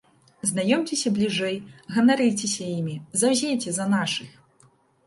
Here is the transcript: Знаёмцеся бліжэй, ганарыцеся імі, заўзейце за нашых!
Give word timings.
Знаёмцеся 0.51 1.11
бліжэй, 1.17 1.59
ганарыцеся 1.99 2.65
імі, 2.79 2.99
заўзейце 3.25 3.69
за 3.79 3.85
нашых! 3.97 4.35